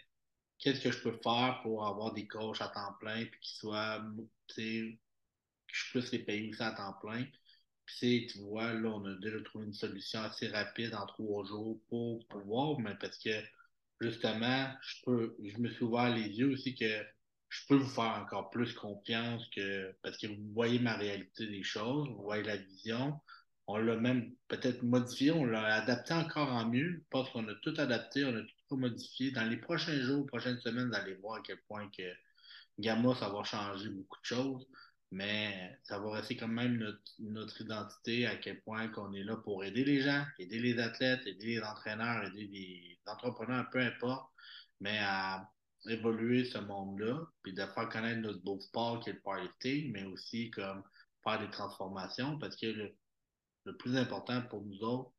[0.60, 4.04] qu'est-ce que je peux faire pour avoir des coachs à temps plein puis qu'ils soient,
[4.48, 5.00] tu sais,
[5.68, 7.26] que je puisse les payer aussi à temps plein.
[7.86, 11.80] Puis tu vois, là, on a déjà trouvé une solution assez rapide en trois jours
[11.90, 13.32] pour pouvoir, mais parce que
[14.00, 17.04] justement, je peux, je me suis ouvert les yeux aussi que
[17.52, 21.64] je peux vous faire encore plus confiance que parce que vous voyez ma réalité des
[21.64, 23.20] choses, vous voyez la vision.
[23.68, 26.94] On l'a même peut-être modifié, on l'a adapté encore en mieux.
[26.94, 29.32] Je pense qu'on a tout adapté, on a tout modifié.
[29.32, 32.04] Dans les prochains jours, prochaines semaines, vous allez voir à quel point que
[32.80, 34.66] Gamma, ça va changer beaucoup de choses
[35.12, 36.78] mais ça va rester quand même
[37.20, 41.28] notre, identité, à quel point qu'on est là pour aider les gens, aider les athlètes,
[41.28, 44.32] aider les entraîneurs, aider les entrepreneurs, peu importe,
[44.80, 45.50] mais à
[45.88, 50.04] évoluer ce monde-là, puis de faire connaître notre beau sport qui est le party, mais
[50.04, 50.84] aussi comme
[51.24, 52.96] faire des transformations, parce que le,
[53.66, 55.12] le plus important pour nous autres,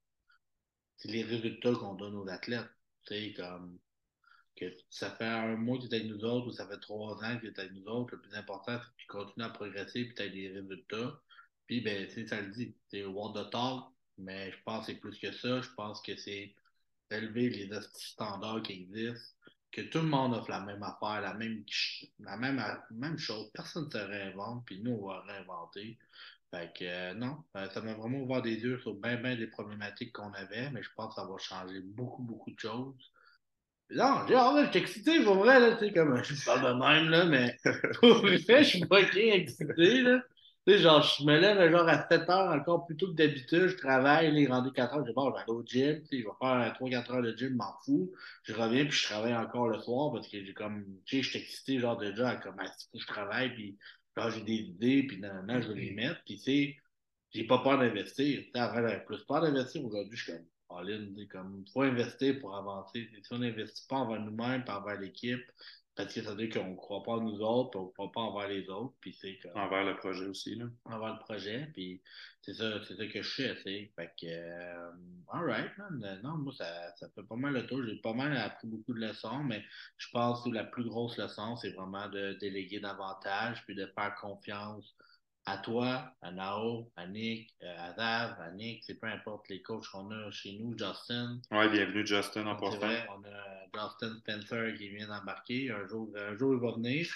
[0.97, 2.71] c'est les résultats qu'on donne aux athlètes.
[3.07, 3.79] Tu sais, comme
[4.57, 7.17] que ça fait un mois que tu es avec nous autres ou ça fait trois
[7.25, 9.51] ans que tu es avec nous autres, le plus important, c'est que tu continues à
[9.51, 11.21] progresser et tu as des résultats.
[11.67, 13.85] Puis, ben, ça le dit, c'est World of Talk,
[14.19, 15.61] mais je pense que c'est plus que ça.
[15.63, 16.55] Je pense que c'est
[17.11, 19.35] élever les standards qui existent,
[19.73, 21.65] que tout le monde offre la même affaire, la même,
[22.21, 23.51] la même, même chose.
[23.53, 25.99] Personne ne se réinvente, puis nous, on va réinventer.
[26.51, 29.47] Fait que euh, non, euh, ça m'a vraiment ouvert des yeux sur bien, bien des
[29.47, 33.11] problématiques qu'on avait, mais je pense que ça va changer beaucoup, beaucoup de choses.
[33.91, 36.79] Non, j'ai hâte, je suis excité, pour vrai, là, tu sais, comme, je parle de
[36.79, 37.59] même, là, mais
[38.01, 40.23] pour vrai, je suis pas excité, là.
[40.67, 43.67] Tu sais, genre, je me lève genre à 7 heures encore plus tôt que d'habitude,
[43.67, 46.35] je travaille, les rendus 4 heures, je vais aller au gym, tu sais, je vais
[46.41, 48.13] faire 3-4 heures de gym, je m'en fous.
[48.45, 51.31] Je reviens, puis je travaille encore le soir, parce que j'ai comme, tu sais, je
[51.31, 53.77] suis excité, genre, déjà, comme, à je travaille, puis
[54.17, 56.77] genre, j'ai des idées, puis non, je vais les mettre, puis tu sais,
[57.33, 58.43] j'ai pas peur d'investir.
[58.45, 60.47] Tu sais, avant, j'avais plus peur d'investir, aujourd'hui, je suis comme,
[61.31, 63.11] comme, il faut investir pour avancer.
[63.23, 65.43] Si on n'investit pas envers nous-mêmes, pas envers l'équipe,
[66.03, 68.11] parce que ça veut dire qu'on ne croit pas en nous autres, on ne croit
[68.11, 68.95] pas envers les autres.
[69.01, 70.57] Puis c'est Envers le projet aussi.
[70.57, 70.67] Là.
[70.85, 71.69] Envers le projet.
[71.73, 72.01] Puis
[72.41, 73.93] c'est ça, c'est ça que je fais.
[73.95, 74.91] Fait que, euh,
[75.33, 75.71] all right,
[76.23, 77.83] Non, moi, ça, ça, fait pas mal le tour.
[77.87, 79.63] J'ai pas mal appris beaucoup de leçons, mais
[79.97, 84.15] je pense que la plus grosse leçon, c'est vraiment de déléguer davantage, puis de faire
[84.17, 84.95] confiance
[85.45, 89.61] à toi, à Nao, à Nick, euh, à Dav, à Nick, c'est peu importe les
[89.61, 91.41] coachs qu'on a chez nous, Justin.
[91.51, 92.79] Oui, bienvenue Justin en passant.
[92.81, 95.71] On a Justin Spencer qui vient d'embarquer.
[95.71, 97.07] Un jour, un jour, il va venir.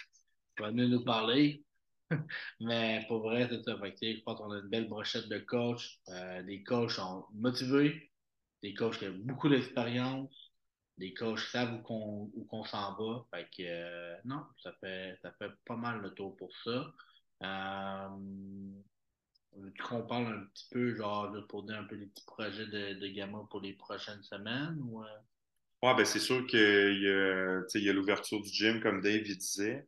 [0.58, 1.62] Il va venir nous parler.
[2.60, 3.76] Mais pour vrai, c'est ça.
[3.76, 6.00] je pense qu'on a une belle brochette de coachs.
[6.08, 8.10] Euh, des coachs sont motivés,
[8.62, 10.52] des coachs qui ont beaucoup d'expérience,
[10.98, 13.24] des coachs savent où qu'on s'en va.
[13.32, 16.92] Fait que euh, non, ça fait, ça fait pas mal le tour pour ça.
[17.42, 18.08] Euh,
[19.88, 23.08] qu'on parle un petit peu, genre, pour dire un peu les petits projets de, de
[23.08, 24.78] Gamma pour les prochaines semaines?
[24.82, 25.06] Ou, euh?
[25.82, 29.86] Ouais, ben c'est sûr qu'il y a, y a l'ouverture du gym, comme Dave disait.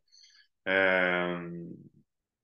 [0.67, 1.65] Euh,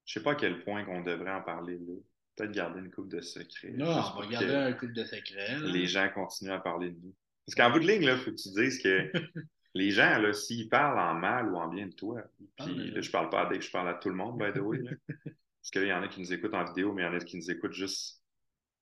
[0.06, 1.94] je sais pas à quel point qu'on devrait en parler là.
[2.36, 3.70] Peut-être garder une coupe de secret.
[3.72, 5.58] Non, on va garder une coupe de secret.
[5.62, 7.16] Les gens continuent à parler de nous.
[7.46, 9.12] Parce qu'en bout de ligne, il faut que tu dises que
[9.76, 12.24] les gens, là, s'ils parlent en mal ou en bien de toi,
[12.58, 14.62] puis là, je parle pas à Dave, je parle à tout le monde, by the
[14.62, 14.80] way.
[15.08, 17.20] parce qu'il y en a qui nous écoutent en vidéo, mais il y en a
[17.20, 18.24] qui nous écoutent juste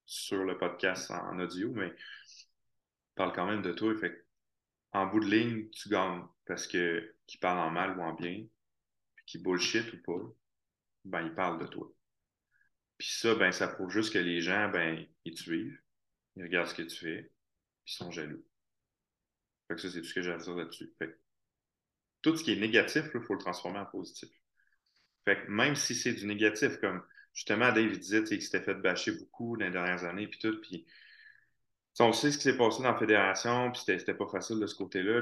[0.05, 3.95] sur le podcast en audio, mais ils parlent quand même de toi.
[3.95, 4.23] Fait
[4.91, 8.45] en bout de ligne, tu gagnes parce que qu'ils parlent en mal ou en bien,
[9.15, 10.23] puis qu'ils bullshit ou pas,
[11.05, 11.91] ben ils parlent de toi.
[12.99, 15.79] Puis ça, ben ça prouve juste que les gens, ben, ils te suivent,
[16.35, 17.23] ils regardent ce que tu fais,
[17.83, 18.45] puis ils sont jaloux.
[19.75, 20.93] Fait ça, c'est tout ce que j'ai à dire là-dessus.
[22.21, 24.29] tout ce qui est négatif, il faut le transformer en positif.
[25.25, 27.01] Fait que même si c'est du négatif, comme
[27.33, 30.85] justement Dave disait qu'il s'était fait bâcher beaucoup dans les dernières années, puis tout, puis
[31.99, 34.75] on sait ce qui s'est passé dans la fédération, puis c'était pas facile de ce
[34.75, 35.21] côté-là,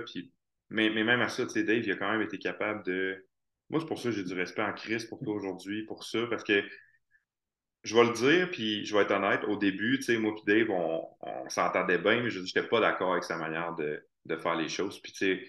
[0.69, 3.25] mais, mais, même à ça, Dave, il a quand même été capable de.
[3.69, 6.25] Moi, c'est pour ça que j'ai du respect en crise pour toi aujourd'hui, pour ça,
[6.29, 6.63] parce que
[7.83, 10.65] je vais le dire, puis je vais être honnête, au début, tu sais, moi et
[10.65, 11.07] Dave, on,
[11.49, 14.99] s'entendait bien, mais je n'étais pas d'accord avec sa manière de, de faire les choses.
[15.01, 15.47] Puis, tu sais,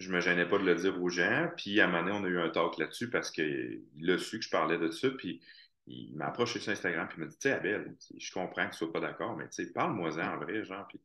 [0.00, 1.48] je me gênais pas de le dire aux gens.
[1.56, 4.38] Puis à un moment donné, on a eu un talk là-dessus parce qu'il a su
[4.38, 5.08] que je parlais de ça.
[5.10, 5.40] Puis
[5.86, 7.06] il m'a approché sur Instagram.
[7.08, 9.48] Puis il m'a dit Tu sais, Abel, je comprends que tu sois pas d'accord, mais
[9.48, 10.86] tu sais, parle-moi-en en vrai, genre.
[10.88, 11.00] Puis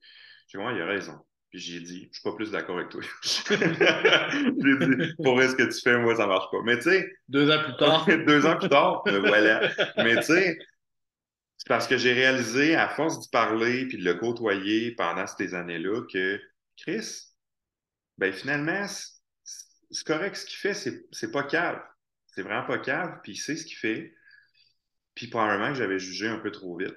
[0.47, 1.19] j'ai dit Ouais, il a raison.
[1.49, 3.01] Puis j'ai dit, je suis pas plus d'accord avec toi.
[3.23, 6.59] j'ai dit, pour ce que tu fais, moi, ça marche pas.
[6.63, 7.11] Mais tu sais.
[7.27, 8.05] Deux ans plus tard.
[8.27, 9.71] deux ans plus tard, voilà.
[9.97, 10.59] Mais tu sais,
[11.57, 15.55] c'est parce que j'ai réalisé, à force d'y parler puis de le côtoyer pendant ces
[15.55, 16.39] années-là, que
[16.81, 17.33] Chris,
[18.17, 18.85] ben finalement,
[19.91, 20.73] c'est correct ce qu'il fait,
[21.11, 21.81] c'est pas cave.
[22.27, 24.13] C'est vraiment pas cave, puis il sait ce qu'il fait.
[25.15, 26.95] Puis probablement que j'avais jugé un peu trop vite.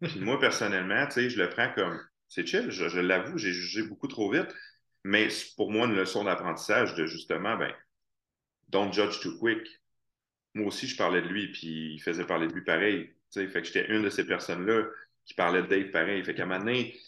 [0.00, 3.82] Puis moi, personnellement, tu sais, je le prends comme c'est chill, je, l'avoue, j'ai jugé
[3.82, 4.54] beaucoup trop vite.
[5.02, 7.74] Mais pour moi, une leçon d'apprentissage de justement, ben,
[8.68, 9.66] don't judge too quick.
[10.54, 13.12] Moi aussi, je parlais de lui, puis il faisait parler de lui pareil.
[13.30, 14.84] sais, fait que j'étais une de ces personnes-là
[15.24, 16.24] qui parlait de Dave pareil.
[16.24, 16.98] Fait qu'à un moment donné,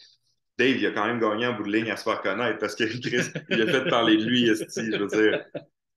[0.58, 2.74] Dave, il a quand même gagné en bout de ligne à se faire connaître parce
[2.74, 5.44] que Chris, il a fait parler de lui, je veux dire.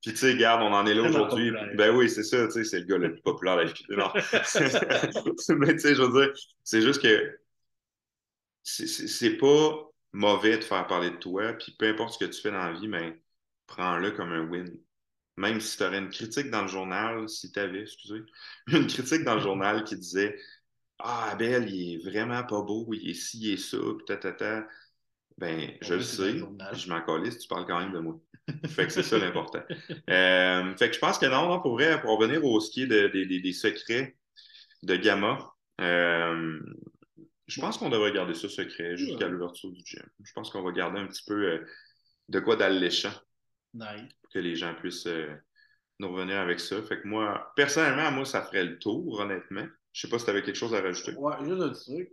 [0.01, 1.51] Puis, tu sais, regarde, on en est là aujourd'hui.
[1.75, 4.13] Ben oui, c'est ça, tu sais, c'est le gars le plus populaire de la Non.
[5.57, 7.39] Mais, tu sais, je veux dire, c'est juste que
[8.63, 12.51] c'est pas mauvais de faire parler de toi, puis peu importe ce que tu fais
[12.51, 13.19] dans la vie, mais
[13.67, 14.71] prends-le comme un win.
[15.37, 18.21] Même si tu aurais une critique dans le journal, si tu avais, excusez,
[18.67, 20.37] une critique dans le journal qui disait
[20.99, 24.67] ah, Abel, il est vraiment pas beau, il est ci, il est ça, puis ta,
[25.37, 28.19] Ben, je le sais, je m'en calisse, tu parles quand même de moi.
[28.67, 29.63] fait que c'est ça l'important.
[30.09, 33.53] Euh, fait que je pense que non, non, pour vrai, pour revenir au ski des
[33.53, 34.15] secrets
[34.83, 35.37] de Gamma,
[35.81, 36.59] euh,
[37.47, 40.03] je pense qu'on devrait garder ça secret jusqu'à l'ouverture du gym.
[40.23, 41.65] Je pense qu'on va garder un petit peu euh,
[42.29, 43.13] de quoi d'alléchant.
[43.73, 44.13] Nice.
[44.21, 45.07] Pour que les gens puissent
[45.99, 46.81] nous revenir avec ça.
[46.83, 49.65] Fait que moi, personnellement, moi, ça ferait le tour, honnêtement.
[49.95, 51.13] Je sais pas si tu avais quelque chose à rajouter.
[51.13, 52.09] Ouais, juste un truc.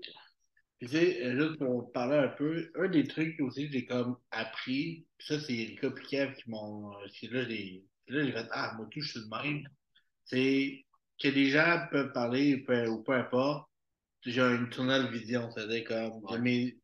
[0.78, 4.16] Puis, tu sais, juste pour parler un peu, un des trucs aussi que j'ai comme
[4.30, 6.92] appris, ça, c'est Erika Kev qui m'ont.
[6.92, 9.64] Euh, là, j'ai fait Ah, moi, tout, je suis le même.
[10.24, 10.84] C'est
[11.20, 13.68] que les gens peuvent parler ou peu importe.
[14.24, 16.22] J'ai une tunnel vision, c'est-à-dire comme.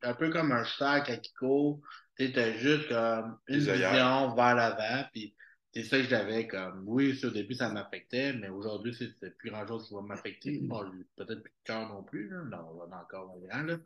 [0.02, 1.80] Un peu comme un stack à Kiko.
[2.16, 5.08] Tu as juste comme une vision vers l'avant.
[5.12, 5.32] Puis
[5.74, 6.84] c'est ça que j'avais comme.
[6.86, 10.58] Oui, au début, ça m'affectait, mais aujourd'hui, c'est plus grand-chose qui va m'affecter.
[10.62, 10.84] Bon,
[11.16, 12.42] peut-être plus de cœur non plus, là.
[12.44, 13.76] Non, on va encore un grand, là.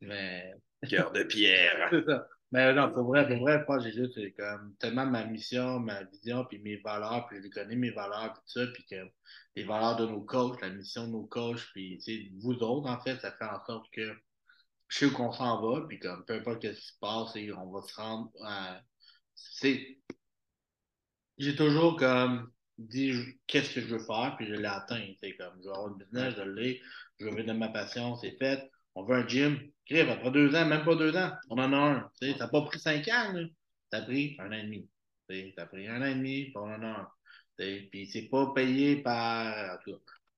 [0.00, 0.54] Mais.
[0.88, 1.88] Cœur de pierre.
[1.90, 2.26] c'est ça.
[2.52, 6.44] Mais non, pour vrai, pour vrai, pas j'ai juste comme tellement ma mission, ma vision,
[6.46, 9.08] puis mes valeurs, puis je connais mes valeurs, puis tout ça, puis que
[9.54, 12.00] les valeurs de nos coachs, la mission de nos coachs, puis
[12.40, 14.12] vous autres, en fait, ça fait en sorte que
[14.88, 17.70] je sais où qu'on s'en va, puis comme peu importe ce qui se passe, on
[17.70, 18.80] va se rendre à.
[19.36, 19.98] C'est
[21.40, 23.12] j'ai toujours comme dit
[23.46, 25.02] qu'est-ce que je veux faire, puis je l'ai atteint.
[25.38, 26.80] Comme je veux avoir une business, je l'ai,
[27.18, 28.70] je veux de ma passion, c'est fait.
[28.94, 29.58] On veut un gym.
[29.86, 32.10] Crève, après deux ans, même pas deux ans, on en a un.
[32.20, 33.42] Ça n'a pas pris cinq ans, là.
[33.90, 34.88] Ça a pris un an et demi.
[35.56, 37.08] Ça a pris un an et demi, puis on en a un.
[37.56, 39.78] Puis c'est pas payé par.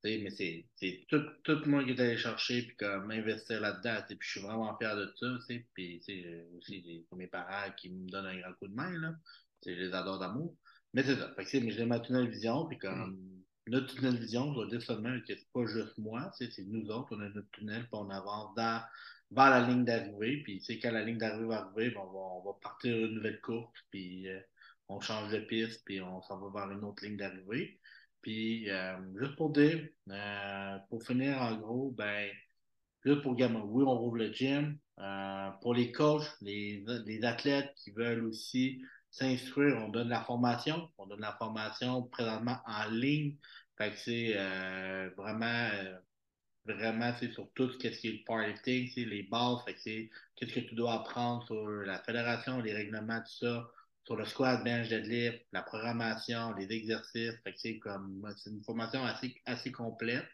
[0.04, 4.02] mais c'est tout, tout moi qui est allé chercher puis comme m'investir là-dedans.
[4.08, 5.26] Puis je suis vraiment fier de ça.
[5.74, 6.00] Puis
[6.58, 8.98] aussi mes parents qui me donnent un grand coup de main.
[8.98, 9.14] Là.
[9.64, 10.56] Je les adore d'amour.
[10.94, 11.32] Mais c'est ça.
[11.36, 13.18] Fait que j'ai ma tunnel vision, puis comme
[13.66, 17.16] notre tunnel vision, je dois dire seulement que c'est pas juste moi, c'est nous autres,
[17.16, 18.82] on a notre tunnel, puis on avance dans,
[19.30, 22.58] vers la ligne d'arrivée, puis quand la ligne d'arrivée va arriver, on, va, on va
[22.60, 24.40] partir une nouvelle course, puis euh,
[24.88, 27.78] on change de piste, puis on s'en va vers une autre ligne d'arrivée.
[28.20, 32.30] Puis, euh, juste pour dire, euh, pour finir, en gros, ben,
[33.04, 34.78] juste pour Gamma, oui, on rouvre le gym.
[35.60, 40.90] pour les coachs, les, les athlètes qui veulent aussi s'instruire, on donne la formation.
[40.98, 43.36] On donne la formation présentement en ligne.
[43.78, 45.98] Fait que c'est euh, vraiment, euh,
[46.66, 49.62] vraiment, c'est sur tout ce qui est le powerlifting, c'est les bases.
[49.64, 53.68] Fait que c'est qu'est-ce que tu dois apprendre sur la fédération, les règlements, tout ça,
[54.04, 57.34] sur le squat, bench, deadlift, la programmation, les exercices.
[57.44, 60.26] Fait que c'est comme, c'est une formation assez, assez complète.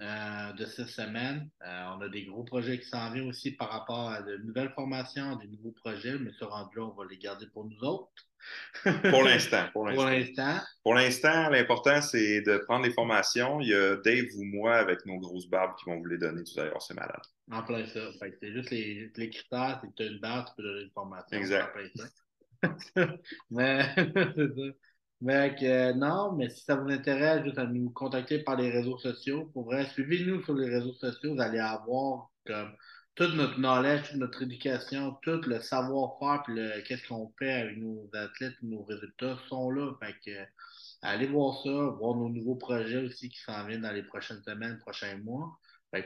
[0.00, 1.50] Euh, de cette semaine.
[1.62, 5.36] on a des gros projets qui s'en viennent aussi par rapport à de nouvelles formations,
[5.36, 8.08] des nouveaux projets, mais ce rendu-là, on va les garder pour nous autres.
[9.10, 9.66] pour l'instant.
[9.74, 10.58] Pour l'instant.
[10.82, 13.60] Pour l'instant, l'important, c'est de prendre les formations.
[13.60, 16.44] Il y a Dave ou moi avec nos grosses barbes qui vont vous les donner
[16.44, 17.20] tout à c'est malade.
[17.52, 18.00] En plein ça.
[18.20, 20.90] c'est juste les, les critères, c'est que tu as une barbe, tu peux donner une
[20.90, 21.36] formation.
[21.36, 21.76] Exact.
[23.50, 24.72] mais c'est ça.
[25.20, 28.98] Mais euh, non, mais si ça vous intéresse, juste à nous contacter par les réseaux
[28.98, 29.50] sociaux.
[29.52, 32.72] Pour vrai, suivez-nous sur les réseaux sociaux, vous allez avoir comme
[33.16, 36.54] tout notre knowledge, toute notre éducation, tout le savoir-faire, puis
[36.84, 39.92] qu'est-ce qu'on fait avec nos athlètes, nos résultats sont là.
[40.00, 40.40] Fait que
[41.02, 44.78] allez voir ça, voir nos nouveaux projets aussi qui s'en viennent dans les prochaines semaines,
[44.78, 45.58] prochains mois.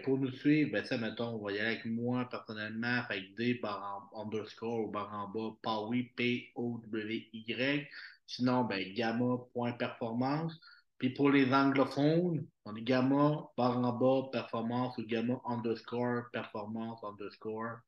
[0.03, 3.55] pour nous suivre, ben ça, mettons, on va y aller avec moi personnellement, avec D
[3.57, 7.89] par underscore ou barre en bas, Powy, P-O-W-Y.
[8.27, 10.61] Sinon, ben, gamma.performance.
[10.99, 17.03] Puis pour les anglophones, on est gamma, barre en bas, performance ou gamma underscore, performance
[17.03, 17.79] underscore.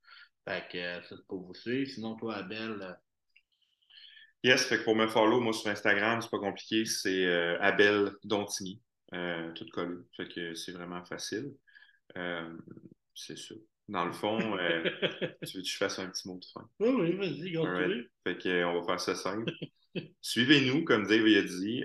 [0.47, 1.91] Fait que euh, ça, c'est pour vous suivre.
[1.91, 2.79] Sinon, toi, Abel.
[2.83, 2.93] Euh,
[4.45, 8.13] yes, fait que pour me follow, moi sur Instagram, c'est pas compliqué, c'est euh, Abel
[8.25, 8.83] Dontigny,
[9.55, 9.97] tout collé.
[10.17, 11.53] Fait que c'est vraiment facile.
[13.15, 13.55] c'est ça.
[13.89, 14.39] Dans le fond,
[15.47, 16.69] tu veux que je fasse un petit mot de fin?
[16.81, 18.11] Oui, oui, vas-y, right.
[18.25, 19.53] Fait que, on va faire ça simple.
[20.21, 21.85] Suivez-nous, comme Dave a dit.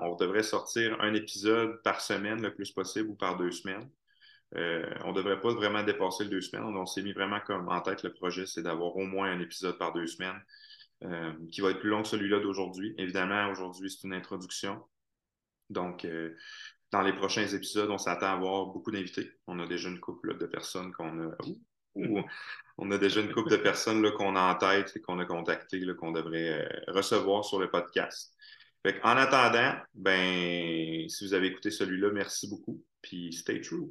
[0.00, 3.88] on devrait sortir un épisode par semaine le plus possible ou par deux semaines.
[4.56, 6.64] Euh, on ne devrait pas vraiment dépasser les deux semaines.
[6.64, 9.78] On, s'est mis vraiment comme en tête le projet, c'est d'avoir au moins un épisode
[9.78, 10.40] par deux semaines
[11.04, 12.94] euh, qui va être plus long que celui-là d'aujourd'hui.
[12.98, 14.80] Évidemment, aujourd'hui, c'est une introduction.
[15.70, 16.36] Donc, euh,
[16.92, 19.32] dans les prochains épisodes, on s'attend à avoir beaucoup d'invités.
[19.48, 21.36] On a déjà une couple de personnes qu'on a.
[21.96, 25.84] on a déjà une couple de personnes qu'on a en tête et qu'on a contactées,
[25.98, 28.34] qu'on devrait recevoir sur le podcast.
[29.02, 32.82] en attendant, ben, si vous avez écouté celui-là, merci beaucoup.
[33.02, 33.90] Puis stay true.